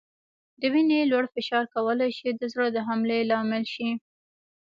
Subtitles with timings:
[0.59, 3.89] د وینې لوړ فشار کولای شي د زړه د حملې لامل شي.